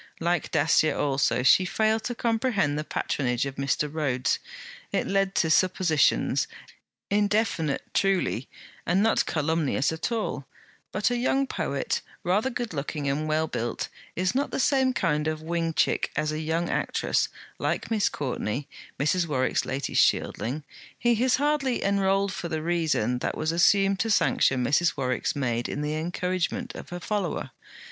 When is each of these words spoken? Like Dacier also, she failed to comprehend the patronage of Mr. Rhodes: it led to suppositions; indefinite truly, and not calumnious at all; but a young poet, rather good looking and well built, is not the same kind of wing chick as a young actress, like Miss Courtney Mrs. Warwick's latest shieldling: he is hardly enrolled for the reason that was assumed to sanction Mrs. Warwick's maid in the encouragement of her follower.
Like 0.19 0.49
Dacier 0.49 0.95
also, 0.97 1.43
she 1.43 1.63
failed 1.63 2.03
to 2.05 2.15
comprehend 2.15 2.75
the 2.75 2.83
patronage 2.83 3.45
of 3.45 3.57
Mr. 3.57 3.87
Rhodes: 3.93 4.39
it 4.91 5.05
led 5.05 5.35
to 5.35 5.51
suppositions; 5.51 6.47
indefinite 7.11 7.83
truly, 7.93 8.49
and 8.83 9.03
not 9.03 9.27
calumnious 9.27 9.91
at 9.91 10.11
all; 10.11 10.47
but 10.91 11.11
a 11.11 11.17
young 11.17 11.45
poet, 11.45 12.01
rather 12.23 12.49
good 12.49 12.73
looking 12.73 13.07
and 13.07 13.27
well 13.27 13.45
built, 13.45 13.89
is 14.15 14.33
not 14.33 14.49
the 14.49 14.59
same 14.59 14.91
kind 14.91 15.27
of 15.27 15.43
wing 15.43 15.71
chick 15.71 16.09
as 16.15 16.31
a 16.31 16.39
young 16.39 16.67
actress, 16.67 17.29
like 17.59 17.91
Miss 17.91 18.09
Courtney 18.09 18.67
Mrs. 18.99 19.27
Warwick's 19.27 19.65
latest 19.65 20.03
shieldling: 20.03 20.63
he 20.97 21.21
is 21.23 21.35
hardly 21.35 21.83
enrolled 21.83 22.33
for 22.33 22.49
the 22.49 22.63
reason 22.63 23.19
that 23.19 23.37
was 23.37 23.51
assumed 23.51 23.99
to 23.99 24.09
sanction 24.09 24.63
Mrs. 24.63 24.97
Warwick's 24.97 25.35
maid 25.35 25.69
in 25.69 25.83
the 25.83 25.93
encouragement 25.95 26.73
of 26.73 26.89
her 26.89 26.99
follower. 26.99 27.51